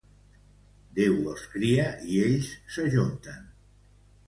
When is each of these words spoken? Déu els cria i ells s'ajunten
Déu 0.99 1.17
els 1.33 1.43
cria 1.51 1.85
i 2.15 2.23
ells 2.23 2.51
s'ajunten 2.77 3.49